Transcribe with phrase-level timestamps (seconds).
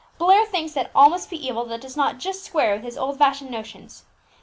[0.17, 3.19] Blair thinks that all must be evil that does not just square with his old
[3.19, 4.03] fashioned notions.